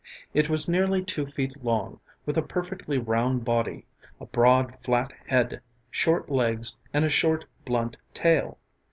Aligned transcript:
It 0.33 0.49
was 0.49 0.67
nearly 0.67 1.03
two 1.03 1.27
feet 1.27 1.63
long, 1.63 1.99
with 2.25 2.35
a 2.35 2.41
perfectly 2.41 2.97
round 2.97 3.45
body, 3.45 3.85
a 4.19 4.25
broad, 4.25 4.75
flat 4.83 5.13
head, 5.27 5.61
short 5.91 6.27
legs 6.27 6.79
and 6.91 7.05
a 7.05 7.07
short, 7.09 7.45
blunt 7.67 7.97
tail. 8.11 8.57